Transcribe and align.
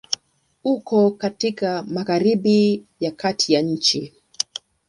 Uko 0.63 1.11
katika 1.11 1.83
Magharibi 1.83 2.85
ya 2.99 3.11
Kati 3.11 3.53
ya 3.53 3.61
nchi. 3.61 4.13